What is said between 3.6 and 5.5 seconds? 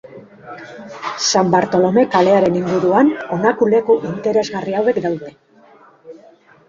leku interesgarri hauek daude.